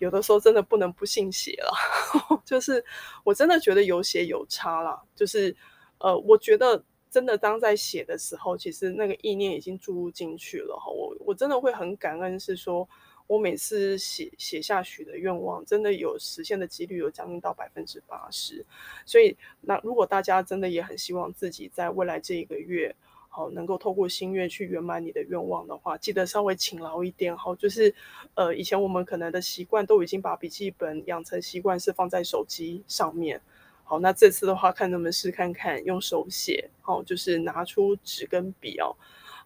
[0.00, 1.72] 有的时候真的不能不信邪了，
[2.44, 2.84] 就是
[3.22, 5.00] 我真的觉得有血有差啦。
[5.14, 5.54] 就是
[5.98, 10.90] 呃，我觉得真的当在写的时候，其实那个意念已经注入进去了哈。
[10.90, 12.88] 我我真的会很感恩，是说
[13.26, 18.64] 我每次写写下许的愿望，真的有实现的几率有将近到百分之八十。
[19.04, 22.94] 所以那如果大家真的也很希望自己在未来这一个月，
[23.32, 27.54] 好能够透过新月去圆满你的愿望的话，记得稍微勤劳一点哈。
[27.54, 27.94] 就是
[28.34, 33.40] 呃，以前我们可能的习惯都已经把笔记本养成习惯是放在手机上面。
[33.84, 38.94] 好，那这次的话，看能不能试看看用手写，好，就是拿出纸跟笔哦。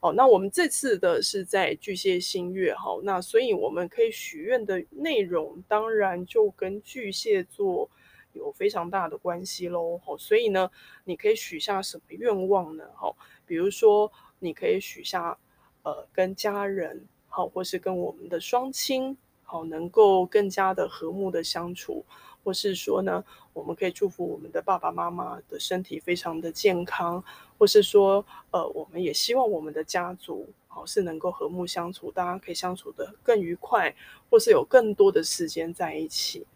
[0.00, 7.88] 好，那我们这次的是在巨蟹新月，好，那所以我们可以许愿的内容，当然就跟巨蟹座
[8.34, 9.98] 有非常大的关系喽。
[10.04, 10.70] 好，所以呢，
[11.04, 12.84] 你可以许下什么愿望呢？
[12.94, 13.16] 好，
[13.46, 15.38] 比如说你可以许下，
[15.82, 22.04] 呃，跟家人好，或是跟我们的双亲好，能够更加的和睦的相处。
[22.44, 27.24] 或是说呢，我们可以祝福我们的爸爸妈妈的身体非常的健康，
[27.56, 33.96] 或是说，呃，我们也希望我们的家族好是能够和睦相处，大家可以相处得更愉快，
[34.28, 36.46] 或是有更多的时间在一起。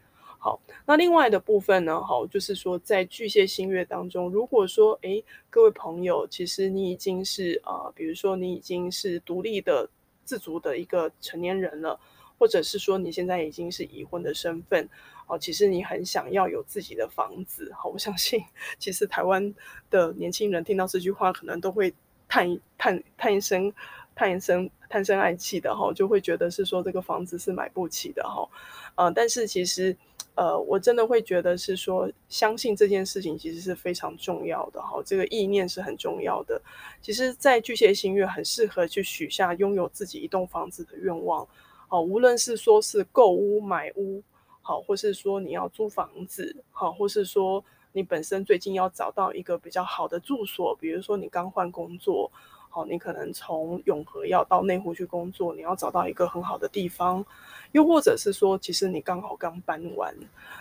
[0.49, 9.87] 好，那另外的部分呢，好，就是说在巨蟹新月当中，如果说，诶，各位朋友，其实你已经是啊、比如说你已经是独立的、
[10.25, 12.01] 自足的一个成年人了，
[12.39, 14.89] 或者是说你现在已经是已婚的身份。
[15.27, 18.43] 哦，其实你很想要有自己的房子，好，我相信，
[18.79, 19.55] 其实台湾
[19.91, 21.93] 的年轻人听到这句话，可能都会
[22.27, 23.71] 叹叹叹一声，
[24.15, 28.49] 叹一声，叹声爱气的哈，就会觉得是说这个房子是买不起的哈，
[28.95, 29.95] 呃，但是其实，
[30.39, 36.63] 呃，我真的会觉得是说，相信这件事情其实是非常重要的哈，这个意念是很重要的。
[37.03, 41.45] 其实，在巨蟹星月很适合去许下拥有自己一栋房子的愿望，
[41.89, 44.23] 好，无论是说是购屋买屋。
[44.61, 52.31] 好，或是说你要租房子，好，或是说你本身最近要找到一个比较好的住所，比如说你刚换工作，
[52.69, 57.25] 好，你可能从永和要到内湖去工作，你要找到一个很好的地方，
[57.73, 60.15] 又或者是说，其实你刚好刚搬完，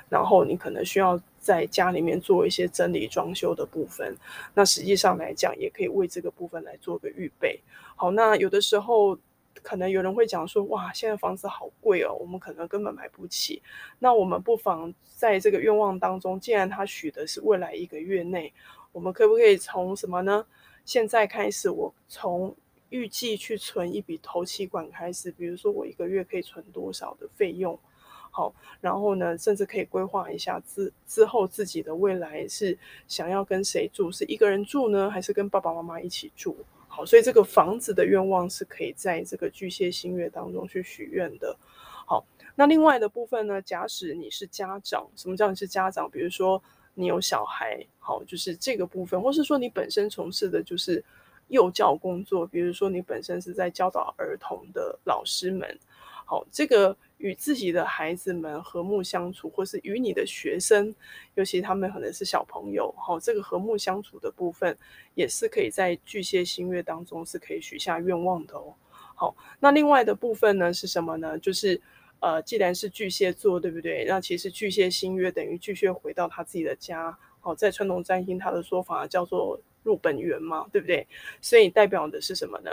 [0.10, 4.15] 然后你可能需要在家里面做一些整理装修的部分，
[4.54, 7.60] 那实际上来讲，也可以为这个部分来做个预备。
[7.96, 9.17] 好，那有的时候。
[9.63, 13.62] 可能有人会讲说，哇，现在房子好贵哦，我们可能根本买不起。
[14.00, 18.54] 那我们不妨在这个愿望当中，既然他许的是未来一个月内，
[18.93, 20.46] 我们可不可以从什么呢？
[20.88, 22.56] 现在开始，我从
[22.91, 27.78] 预计去存一笔头期款开始，比如说我一个月可以存多少的费用，
[28.32, 36.56] 好，然后呢，甚至可以规划一下之之后自己的未来是想要跟谁住，是一个人住呢，还是跟爸爸妈妈一起住？
[36.88, 41.54] 好，所以这个房子的愿望是可以在这个巨蟹新月当中去许愿的。
[42.06, 43.62] 好，那另外的部分呢？
[43.62, 46.10] 假使你是家长，什么叫你是家长？
[46.10, 46.63] 比如说
[46.97, 51.03] 你有小孩，好，就是这个部分，或是说你本身从事的就是
[51.49, 55.79] 幼教工作，比如说你本身是在教导儿童的老师们，
[56.25, 56.97] 好，这个。
[57.17, 60.93] 与自己的孩子们和睦相处，或是与你的学生，
[61.33, 64.77] 尤其他们可能是小朋友，好，这个和睦相处的部分，
[65.15, 68.71] 也是可以在巨蟹新月当中是可以许下愿望的哦。
[69.15, 71.39] 好，那另外的部分呢是什么呢？
[71.39, 71.81] 就是
[72.19, 74.06] 呃，既然是巨蟹座，对不对？
[74.08, 81.06] 那其实巨蟹星月等于巨蟹回到他自己的家，好，在传统占星他的说法叫做入本源嘛，对不对？
[81.41, 82.71] 所以代表的是什么呢？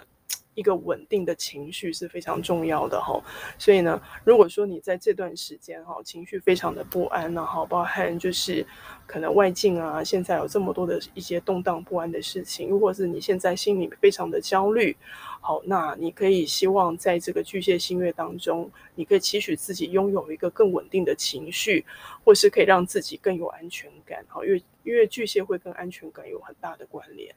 [0.54, 3.20] 一个稳定的情绪是非常重要的哈，
[3.58, 8.64] 所以呢，如果说你在这段时间哈情绪非常的不安呢哈，包含就是
[9.06, 14.96] 可能外境啊，现在有这么多的一些动荡不安的事情，如果是你现在心里非常的焦虑，
[15.40, 21.84] 好，那你可以希望在这个巨蟹新月当中，你可以期许自己拥有一个更稳定的情绪，
[22.24, 27.34] 或是可以让自己更有安全感，好，因为因为巨蟹会跟安全感有很大的关联。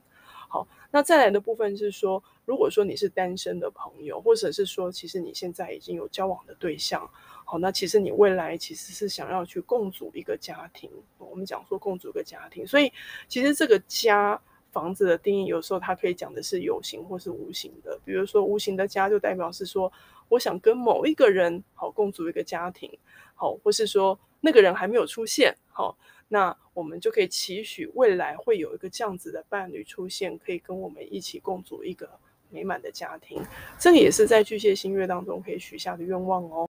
[0.49, 7.09] 好，那再来的部分是说，如果说你是单身的朋友，或者是说，其实你现在已经有交往的对象，
[7.43, 10.89] 好，那其实你未来其实是想要去共组一个家庭。
[11.17, 12.91] 我们讲说共组一个家庭，所以
[13.27, 17.99] 其实这个家房子的定义，有时候它可以讲的是有形或是无形的。
[18.05, 19.91] 比如说无形的家，就代表是说，
[20.29, 22.89] 我想跟某一个人好共组一个家庭，
[23.35, 25.97] 好，或是说那个人还没有出现，好。
[26.29, 32.09] 那我们就可以期许未来会有一个这样子的伴侣出现，可以跟我们一起共组一个
[32.49, 33.41] 美满的家庭。
[33.79, 36.67] 这个也是在巨蟹星月当中可以许下的愿望哦。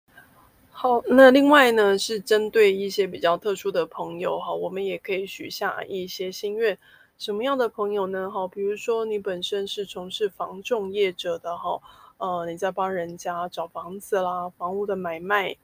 [0.72, 6.78] 好，那另外呢，是针对一些比较特殊的朋友哈，我们也可以许下一些心愿。
[7.20, 8.30] 什么样的朋友呢？
[8.30, 11.80] 哈，比如说你本身是从事房仲业者的哈，
[12.18, 15.56] 呃，你在帮人家找房子啦，房屋的买卖。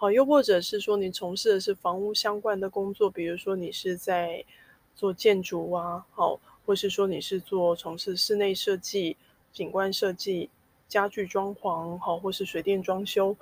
[0.00, 4.42] 好，又或者是说你从事的是房屋相关的工作，比如说你是在
[4.96, 9.18] 做建筑啊，好，或是说你是做从事室内设计、
[9.52, 10.48] 景观设计、
[10.88, 13.36] 家具装潢，好，或是水电装修，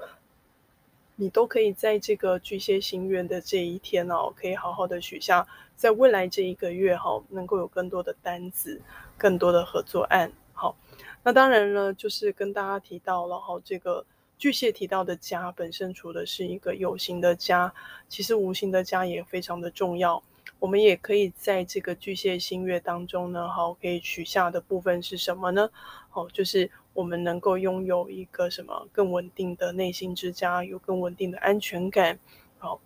[1.14, 8.80] 你都可以在这个巨蟹星月的这一天哦，可以好好的许下，在未来这一个月哈，能够有更多的单子、
[9.16, 10.32] 更多的合作案。
[10.54, 10.74] 好，
[11.22, 14.04] 那当然了，就是跟大家提到了哈，这个
[14.38, 17.74] 巨蟹提到的家本身，除了是一个有形的家，
[18.08, 20.22] 其实无形的家也非常的重要。
[20.60, 25.68] 我们也可以在这个巨蟹星月当中呢，好，可以取下的部分是什么呢？
[26.08, 32.18] 好，就是我们能够拥有一个什么更稳定的内心之家，有更稳定的安全感，
[32.58, 32.80] 好，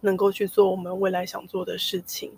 [0.00, 2.32] 能够去做我们未来想做的事情。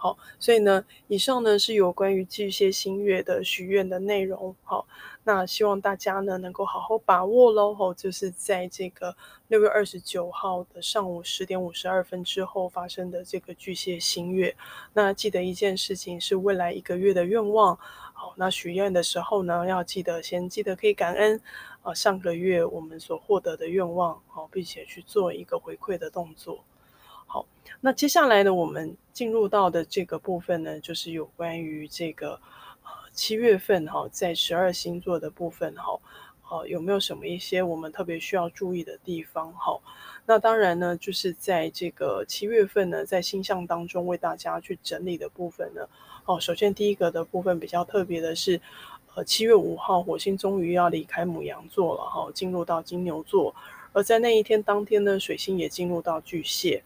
[0.00, 4.54] 好，所以呢，以上呢是有关于巨蟹新月的许愿的内容。
[4.62, 4.86] 好，
[5.24, 7.74] 那希望大家呢能够好好把握喽。
[7.74, 9.16] 吼，就是在这个
[9.48, 14.54] 六月二十九号的上午十点五十二分之后发生的这个巨蟹新月。
[14.92, 17.76] 那记得一件事情是未来一个月的愿望。
[18.14, 21.40] 好，那许愿的时候呢，要记得先记得可以感恩
[21.82, 24.22] 啊上个月我们所获得的愿望。
[24.28, 26.62] 好，并且去做一个回馈的动作。
[27.80, 32.32] 那接下来呢，我们进入到的这个部分呢，就是有关于这个
[32.82, 35.98] 呃七月份哈，在十二星座的部分哈，
[36.50, 39.78] 呃，有没有什么一些我们特别需要注意的地方哈？
[40.26, 45.88] 那当然呢，就是在这个七月份呢，在星象当中为大家去整理的部分呢，
[46.24, 48.60] 哦，首先第一个的部分比较特别的是，
[49.14, 53.54] 呃，七月五号火星终于要离开母羊座了哈，进入到金牛座，
[53.92, 56.82] 而在那一天当天呢，水星也进入到巨蟹。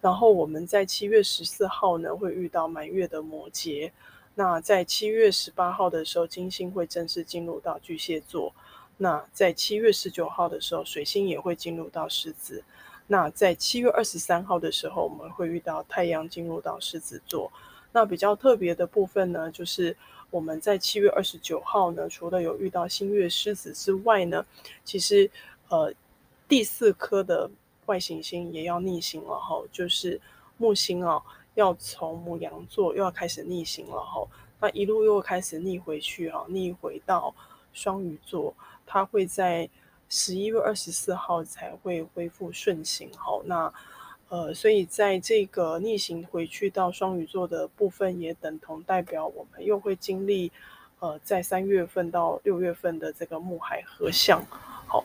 [0.00, 3.90] 然后我们在七月十四号呢，会遇到满月的摩羯。
[4.34, 8.54] 那在七月十八号的时候，金星会正式进入到巨蟹座。
[8.96, 12.64] 那在七月十九号的时候，水星也会进入到狮子。
[13.08, 17.52] 那在七月二十三号的时候，我们会遇到太阳进入到狮子座。
[17.92, 19.94] 那比较特别的部分呢，就是
[20.30, 24.46] 我们在七月二十九号呢，除了有遇到新月狮子之外呢，
[24.82, 25.30] 其实
[25.68, 25.92] 呃
[26.48, 27.50] 第四颗的。
[27.90, 30.20] 外行星也要逆行了哈，就是
[30.58, 31.20] 木星啊，
[31.54, 34.24] 要从牡羊座又要开始逆行了哈，
[34.60, 37.34] 那一路又开始逆回去哈，逆回到
[37.72, 38.54] 双鱼座，
[38.86, 39.68] 它会在
[40.08, 43.72] 十一月二十四号才会恢复顺行哈，那
[44.28, 50.52] 呃，所以在这个逆行回去到双鱼座的部分，也等同代表我们又会经历
[51.00, 54.40] 呃，在三月份到六月份的这个木海合相。
[54.90, 55.04] 好，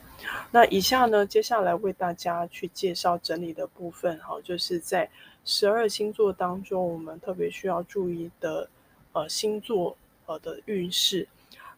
[0.49, 5.07] 那以下呢，接下来为大家去介绍整理的部分，好，就是在
[5.43, 8.67] 十二星座当中，我们特别需要注意的，
[9.13, 9.95] 呃，星座
[10.25, 11.27] 呃的运势。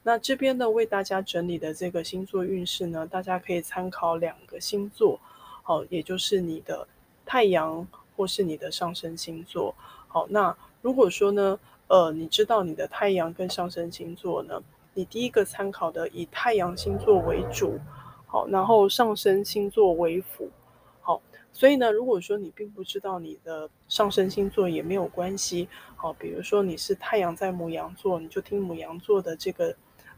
[0.04, 5.20] 那这边呢，为大家整理的这个星座运势呢，大家可以参考两个星座，
[5.62, 6.88] 好，也就是你的
[7.26, 9.76] 太阳或是你的上升星座。
[10.08, 17.78] 好，那如果说呢，呃，你知道你的太阳跟上升星座呢，你第一个参考的以太阳星座为主。
[18.30, 20.52] 好，然后上升星座为辅，
[21.00, 21.22] 好，
[21.54, 29.74] 所以呢，如果说你并不知道你的上升星座也没有关系，好，比如说你是太阳在母羊座，你就听母羊座的这个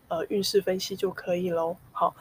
[0.08, 1.78] 呃运势分析就可以喽。
[1.92, 2.16] 好，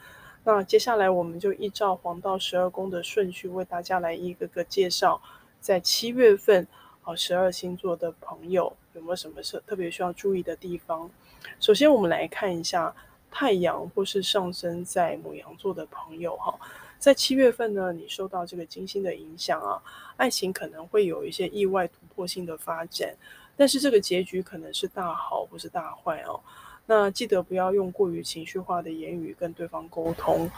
[0.44, 5.22] 那接下来我们就依照黄道十二宫的顺序为大家来一个个介绍，
[5.58, 6.68] 在七月份
[7.00, 11.10] 好十二星座的朋友有没有什么是特别需要注意的地方？
[11.58, 12.94] 首先我们来看一下。
[13.30, 16.54] 太阳或是上升在牡羊座的朋友哈，
[16.98, 19.80] 在七月份呢，你受到这个金星的影响啊，
[20.16, 23.14] 爱情可能会有一些意外突破性的发展，
[23.56, 26.40] 但是这个结局可能是大好或是大坏哦。
[26.86, 30.50] 那记得不要用过于情绪化的言语跟对方沟通。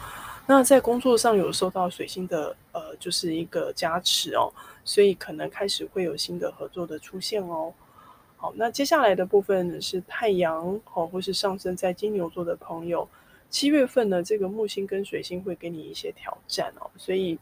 [0.47, 4.51] 那在工作上有受到水星的呃，就是一个加持哦，
[4.85, 7.73] 所以可能开始会有新的合作的出现哦。
[8.41, 13.07] 好，那接下来的部分，是太阳哦，或是上升在金牛座的朋友，
[13.51, 17.37] 七月份呢，这个木星跟水星会给你一些挑战哦，所以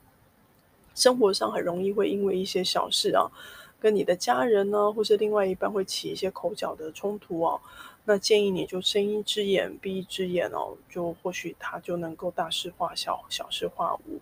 [0.95, 3.31] 生活上很容易会因为一些小事啊，
[3.79, 7.62] 跟你的家人呢，或是另外一半会起一些口角的冲突哦。
[8.03, 14.19] 那建议你就睁一只眼闭一只眼哦，就或许他就能够大事化小，小事化无。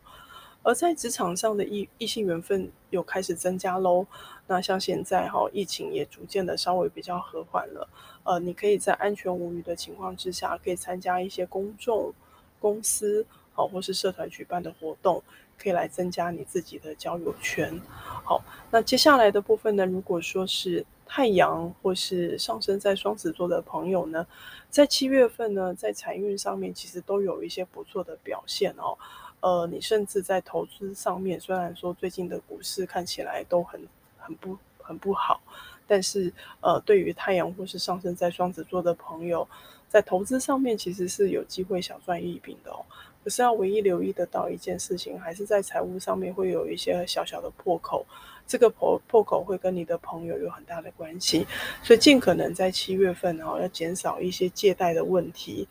[0.67, 4.05] 而在职场上的异异性缘分又开始增加喽。
[4.47, 7.87] 那像现在哈，疫情也逐渐的稍微比较和缓了。
[8.25, 12.13] 呃，你可以在安全无虞的情况之下，可以参加一些公众、
[12.59, 15.23] 公司好或是社团举办的活动，
[15.57, 17.79] 可以来增加你自己的交友圈。
[18.25, 24.27] 好，那接下来的部分呢，如果说是太阳或是上升在双子座的朋友呢，
[24.69, 28.97] 在七月份呢，在财运上面其实都有一些不错的表现哦。
[29.39, 33.79] 呃，你甚至在投资上面，虽然说最近的股市看起来都很
[34.17, 35.39] 很不很不好，
[35.85, 36.31] 但是
[36.61, 39.47] 呃，对于太阳或是上升在双子座的朋友，
[39.87, 42.85] 在投资上面其实是有机会小赚一笔的哦。
[43.23, 48.05] 可是要唯一留意得到一件事情，还是在财务上面会有一些小小的破口。
[48.47, 51.45] 这个破破口会跟你的朋友有很大的关系，
[51.83, 55.67] 所以尽可能在七月份哦，要减少一些借贷的问题，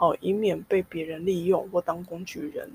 [0.00, 2.68] 哦，以免被别人利用或当工具人。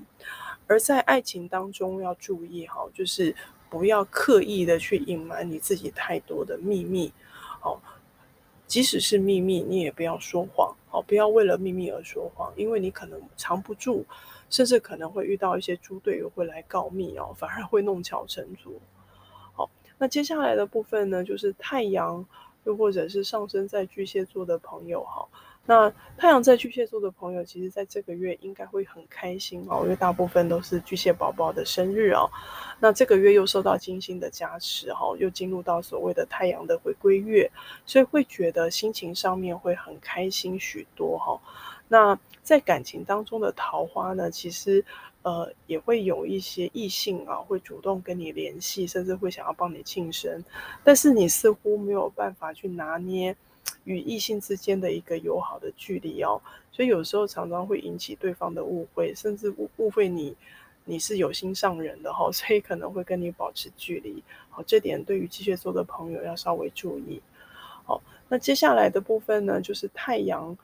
[0.66, 3.36] 而在爱情当中要注意哈，就是
[3.68, 7.12] 不要刻意的去隐瞒你自己太多的秘密，
[7.62, 7.78] 哦，
[8.66, 14.06] 即使是秘密，你也不要说谎，哦，不要为了秘密而说谎，因为你可能藏不住。
[14.48, 18.72] 甚至可能会遇到一些猪队友会来告密哦，反而会弄巧成拙。
[19.52, 19.68] 好，
[19.98, 22.24] 那接下来的部分呢，就是太阳
[22.62, 25.26] 又或者是上升在巨蟹座的朋友哈。
[25.66, 32.30] 那太阳在巨蟹座的朋友，其实在这个月应该会很开心哦，因为大部分都是巨蟹宝宝的生日哦。
[32.78, 37.50] 那这个月又受到金星的加持哈，又进入到所谓的太阳的回归月，
[37.84, 41.40] 所以会觉得心情上面会很开心许多哈。
[41.88, 44.84] 那在感情当中的桃花呢，其实
[45.22, 50.44] 呃也会有一些异性啊，会主动跟你联系，甚至会想要帮你庆生，
[50.84, 53.36] 但是你似乎没有办法去拿捏
[53.84, 56.40] 与异性之间的一个友好的距离哦，
[56.72, 60.36] 所以有时候常常会引起对方的误会，甚至误误会你
[60.84, 64.22] 你是有心上人的哈， 所以可能会跟你保持距离。
[64.50, 67.20] 好，这点对于巨蟹座的朋友要稍微注意。
[67.84, 70.56] 好，那接下来的部分呢，就是太阳。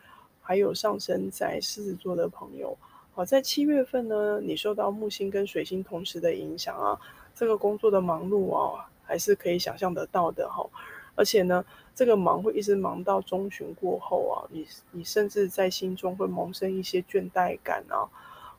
[0.44, 2.76] 还有上升在狮子座的朋友，
[3.14, 6.98] 好，在七月份呢，你受到木星跟水星同时的影响啊，
[7.32, 10.68] 这个工作的忙碌啊，还是可以想象得到的哈。
[11.14, 11.64] 而且呢，
[11.94, 18.08] 这个忙会一直忙到中旬过后啊，你你甚至在心中会萌生一些倦怠感啊，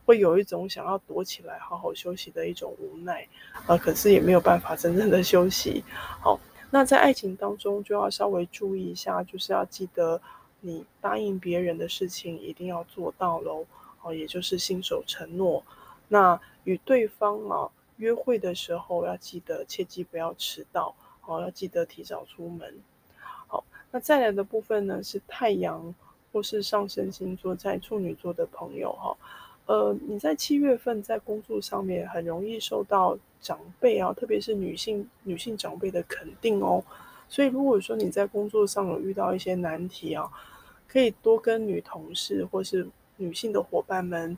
[0.06, 3.28] 会有一种想要躲起来好好休息的一种无奈
[3.66, 5.84] 啊，可是也没有办法真正的休息。
[6.22, 6.40] 好，
[6.72, 10.22] 那在爱情当中就要稍微注意一下，就是要记得。
[10.66, 13.66] 你答应别人的事情一定要做到喽，
[14.02, 15.62] 哦，也就是信守承诺。
[16.08, 22.76] 那与对方啊约会的时候，要记得切记不要迟到，哦，要记得提早出门。
[23.96, 25.94] 那再来的部分呢，是太阳
[26.32, 29.16] 或是上升星座在处女座的朋友哈，
[29.68, 36.84] 呃，你在七月份在工作上面很容易受到长辈啊，特别是女性女性长辈的肯定哦。
[37.30, 40.28] 所以如果说你在工作上有遇到一些难题啊，
[40.88, 42.88] 可以多跟女同事或是
[43.18, 44.36] 女性的伙伴们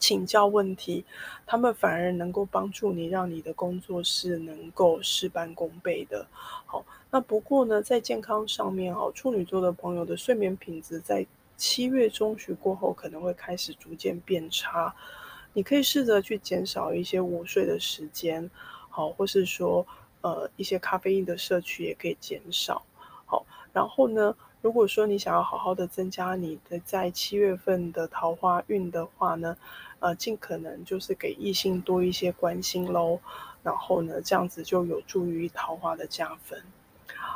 [0.00, 1.04] 请教问题，
[1.46, 6.26] 他们反而能够帮助你，让你的工作是能够事半功倍的。
[6.32, 11.24] 好，那不过呢，在健康上面，哦，处女座的朋友的睡眠品质在
[11.56, 14.92] 七月中旬过后可能会开始逐渐变差。
[15.52, 18.50] 你可以试着去减少一些午睡的时间，
[18.88, 19.86] 好，或是说
[20.22, 22.82] 呃一些咖啡因的摄取也可以减少。
[23.26, 29.56] 好，然后呢，如果说你想要好好的增加你的在七月份的桃花运的话呢，
[29.98, 33.18] 呃，尽可能就是给异性多一些关心喽，
[33.62, 36.62] 然后呢，这样子就有助于桃花的加分。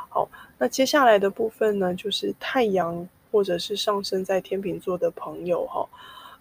[0.09, 5.89] 好，那接下来的部分呢，就是太阳或者是上升在天秤座的朋友哈。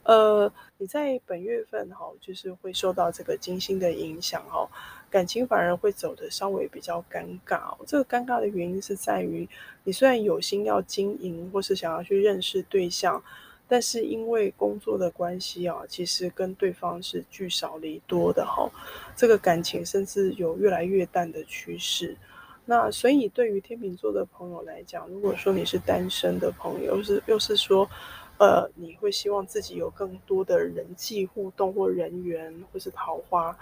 [0.05, 4.69] 呃，你在本月份哈，就是会受到这个金星的影响哈，
[5.15, 7.73] 感情反而会走得稍微比较尴尬。
[7.87, 9.49] 这个尴尬的原因是在于，
[9.85, 13.23] 你虽然有心要经营或是想要去认识对象，
[13.69, 18.69] 但是因为工作的关系啊，其实跟对方是聚少离多的哈，
[19.15, 22.17] 这个感情甚至有越来越淡的趋势。
[22.65, 27.89] 那所以对于天秤座的朋友来讲，如果说你是单身的朋友，又是又是说。
[28.37, 33.57] 呃，你会希望自己有更多的人际互动或人缘，或是桃花。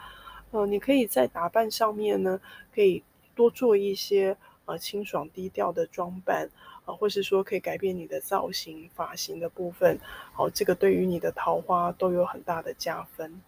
[0.53, 2.41] 呃，你可以在打扮上面呢，
[2.75, 3.03] 可以
[3.35, 4.37] 多做一些
[4.67, 6.49] 呃清爽低调的装扮，
[6.85, 9.99] 啊、或是说可以改变你的造型、发型的部分。
[10.33, 13.41] 好，这个对于你的桃花都有很大的加分。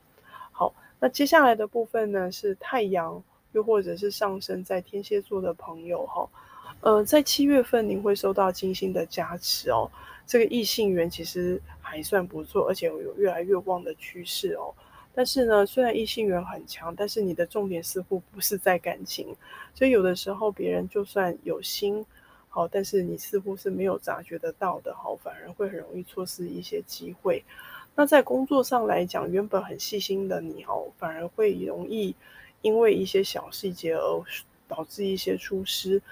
[0.50, 6.28] 好，那接下来的部分呢，是太阳又或者是上升在天蝎座的朋友哈。
[6.80, 9.90] 呃，在七月份你会收到金星的加持哦。
[10.26, 14.72] 这个异性缘其实还算不错，而且有越来越旺的趋势哦。
[15.14, 19.34] 但是呢，虽然异性缘很强，但是你的重点似乎不是在感情，
[19.72, 22.04] 所以有的时候别人就算有心，
[22.48, 27.44] 好，但是你似乎是没有察觉得到的，好，反而会很容易错失一些机会。
[27.94, 32.14] 那在工作上来讲，原本很细心的你哦，反而会容易
[32.62, 34.24] 因为一些小细节而
[34.66, 36.02] 导致一些出失。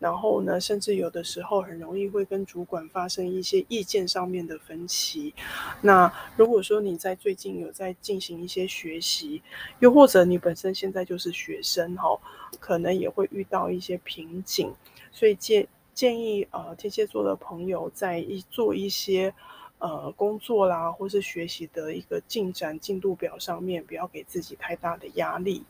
[0.00, 5.34] 然后呢，甚至有的时候很容易会跟主管发生一些意见上面的分歧。
[5.82, 9.42] 那如果说你在最近有在进行一些学习，
[9.80, 12.18] 又或者你本身现在就是学生哈，
[12.58, 14.72] 可能也会遇到一些瓶颈。
[15.12, 19.34] 所以建建议呃天蝎座的朋友在一做一些
[19.80, 25.62] 呃工作啦，或是学习的一个进展进度表上面，不要给自己太大的压力。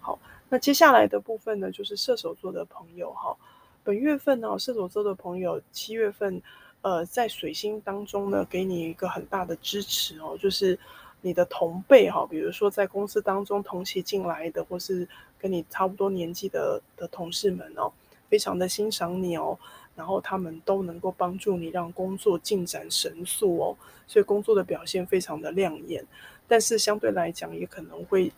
[0.00, 3.36] 好，那接下来的部分呢，就是射手座的朋友哈。
[3.84, 6.40] 本月份呢，射手座的朋友，七月份，
[6.82, 10.78] 呃，在水星当中呢，给你一个很大的支持哦，就是
[11.20, 15.08] 你的同辈哈，比如说在公司当中同期进来的，或是
[15.38, 17.92] 跟你差不多年纪的的同事们哦，
[18.28, 19.58] 非常的欣赏你哦，
[19.96, 23.76] 然后他们都能够帮助你让工作进展神速哦，
[24.06, 26.04] 所以工作的表现非常的亮眼，
[26.46, 28.32] 但是相对来讲也可能会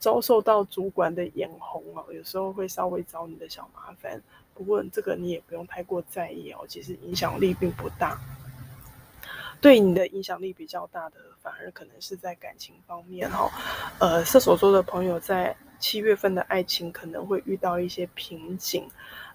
[0.00, 4.20] 遭受到主管的眼红哦，有时候会稍微找你的小麻烦。
[4.54, 8.18] 不过这个你也不用太过在意哦，其实影响力并不大。
[9.60, 13.50] 对你的影响力比较大的，反而可能是在感情方面哈。
[13.98, 18.88] 呃，射手座的朋友在七月份的爱情可能会遇到一些瓶颈，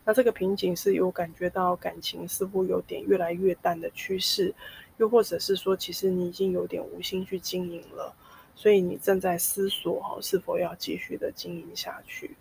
[0.03, 4.51] 那这个瓶颈是有感觉到感情似乎有点越来越淡的趋势，
[4.97, 8.11] 又或者是说，其实你已经有点无心去经营了，
[8.55, 12.31] 所以你正在思索哈，是否要继续的经营下去。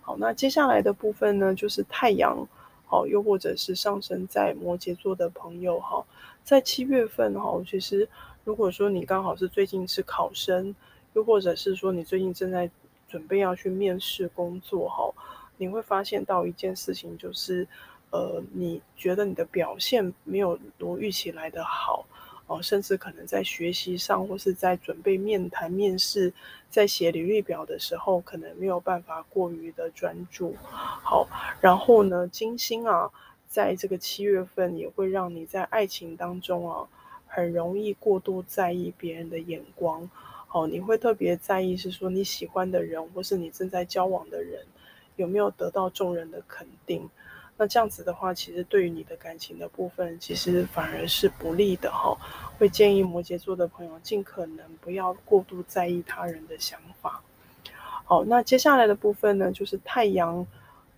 [0.00, 2.46] 好，那接下来的部分呢，就是太阳，
[2.86, 6.04] 好，又或者是上升在摩羯座的朋友，哈，
[6.42, 8.08] 在七月份，哈，其实
[8.44, 10.74] 如果说你刚好是最近是考生，
[11.14, 12.70] 又或者是说你最近正在
[13.08, 15.10] 准备要去面试工作，哈，
[15.56, 17.66] 你会发现到一件事情，就是，
[18.10, 22.04] 呃，你觉得你的表现没有如预期来的好。
[22.46, 26.32] 哦，甚至可能在学习上，或是在准备面谈、面试，
[26.68, 30.54] 在写履历表的时候，可能没有办法过于的专注。
[30.62, 31.26] 好，
[31.60, 33.10] 然后呢，金星啊，
[33.48, 36.86] 在这个七月份也会让你在爱情当中啊，
[37.26, 40.10] 很容易过度在意别人的眼光。
[40.46, 44.60] 好，你会特别在意是说你喜欢的人，或是你正在交往的人，
[45.16, 47.08] 有没有得到众人的肯定。
[47.56, 52.16] 那这样子的话，其实对于你的感情的部分，其实反而是不利的哈。
[52.58, 57.22] 会建议摩羯座的朋友尽可能不要过度在意他人的想法。
[58.04, 60.46] 好，那接下来的部分呢，就是太阳，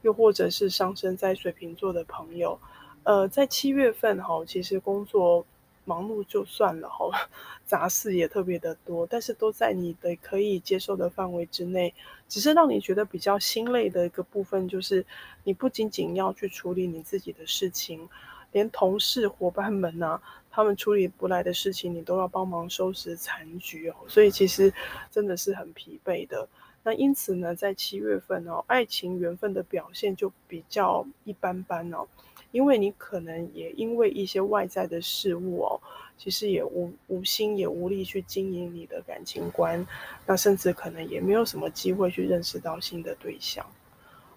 [0.03, 2.59] 又或者是上升在水瓶座的朋友，
[3.05, 5.45] 呃，在七月份哈，其实工作
[5.87, 7.09] 忙碌就算了哈。
[7.65, 11.93] 杂事也特别的多，但是都在你的可以接受的范围之内。
[12.29, 15.05] 只是让你觉得比较心累的一个部分，就是
[15.45, 18.09] 你不仅仅要去处理你自己的事情，
[18.53, 23.97] 连同事伙伴们呐、啊，他们处理不来的事情，你都要帮忙收拾残局哦。
[24.07, 24.73] 所以其实
[25.11, 26.49] 真的是很疲惫的。
[26.83, 32.07] 那因此呢，在七月份哦，爱情缘分的表现就比较一般般哦。
[32.53, 35.81] 因为你可能也因为一些外在的事物哦，
[36.17, 39.87] 其实也无无心也无力去经营你的感情观，
[40.27, 43.67] 那甚至可能也没有什么机会去认识到新的对象。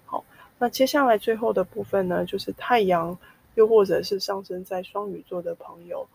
[0.05, 0.25] 好，
[0.57, 3.17] 那接下来最后的部分呢，就是太阳，
[3.55, 6.07] 又或者是上升在双鱼座的朋友，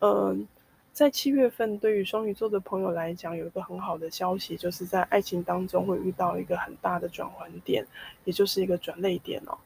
[0.00, 0.48] 嗯，
[0.92, 7.86] 在七月份对于双鱼座的朋友来讲，有一个很好的消息，就是在爱情当中会遇到一个很大的转换点，
[8.24, 9.56] 也就是一个转捩点哦。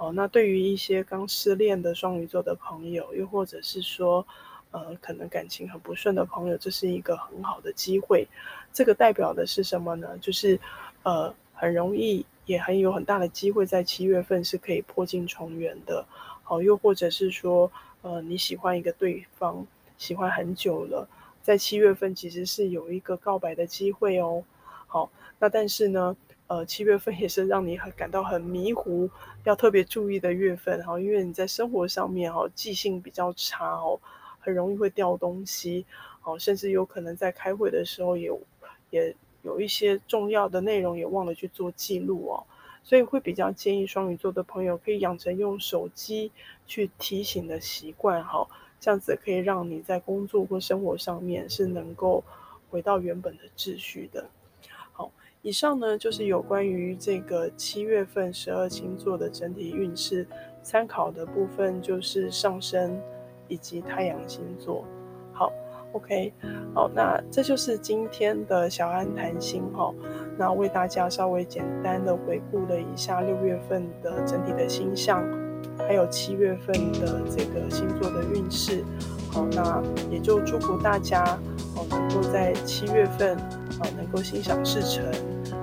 [0.00, 4.26] 哦，那对于一些刚失恋的双鱼座的朋友，又或者是说，
[4.70, 8.26] 呃，可能感情很不顺的朋友，这是一个很好的机会。
[8.72, 10.16] 这个代表的是什么呢？
[10.16, 10.58] 就是，
[11.02, 16.02] 呃，很容易，也很有很大的机会，在七月份是可以破镜重圆的。
[16.42, 17.70] 好，又或者是说，
[18.00, 19.66] 呃，你喜欢一个对方，
[19.98, 21.06] 喜欢很久了，
[21.42, 24.42] 在七月份其实是有一个告白的机会哦。
[24.86, 26.16] 好，那但是呢，
[26.50, 29.08] 呃，七月份也是让你很感到很迷糊，
[29.44, 34.00] 要特别注意的月份哈，因为你在生活上面哈记性比较差哦，
[34.40, 35.86] 很容易会掉东西，
[36.24, 38.32] 哦，甚至有可能在开会的时候也
[38.90, 42.42] 也有一些重要的内容也忘了去做记录哦，
[42.82, 46.32] 所以会比较建议双鱼座的朋友可以养成用手机
[46.66, 48.44] 去提醒的习惯哈，
[48.80, 52.24] 这样子可以让你在工作或生活上面是能够
[52.70, 54.28] 回到原本的秩序的。
[55.42, 60.26] 以上呢，就是有关于这个七月份十二星座的整体运势，
[60.62, 63.00] 参考的部分就是上升
[63.48, 64.84] 以及太阳星座。
[65.32, 65.50] 好
[65.92, 66.30] ，OK，
[66.74, 69.94] 好，那这就是今天的小安谈心哈。
[70.36, 75.24] 那为大家稍微简单的回顾了一下六月份的整体的星象，
[75.78, 78.84] 还有七月份的这个星座的运势。
[79.32, 81.24] 好，那也就祝福大家，
[81.76, 85.04] 哦，能够在七月份，啊，能够心想事成，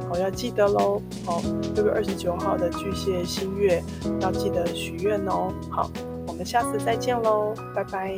[0.09, 1.01] 我，要记得喽。
[1.25, 1.41] 好，
[1.75, 3.83] 六月二十九号的巨蟹新月
[4.19, 5.53] 要记得许愿哦。
[5.69, 5.89] 好，
[6.27, 8.17] 我们下次再见喽，拜拜。